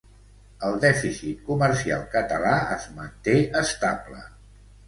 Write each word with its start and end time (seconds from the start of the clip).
El 0.69 0.77
dèficit 0.85 1.43
comercial 1.51 2.07
català 2.15 2.57
es 2.79 2.89
manté 2.99 3.37
estable. 3.65 4.27